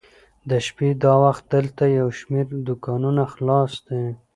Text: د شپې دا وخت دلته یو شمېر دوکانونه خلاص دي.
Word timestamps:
د 0.49 0.51
شپې 0.65 0.89
دا 1.03 1.13
وخت 1.25 1.43
دلته 1.55 1.83
یو 1.99 2.07
شمېر 2.19 2.45
دوکانونه 2.67 3.23
خلاص 3.33 3.71
دي. 3.87 4.03